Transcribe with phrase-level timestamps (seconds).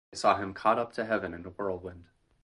[0.09, 2.05] They saw him caught up to heaven in a whirlwind.